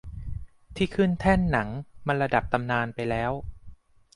[0.75, 1.69] ที่ขึ้นแท่นหนัง
[2.07, 3.31] มันระดับตำนานไปแล้ว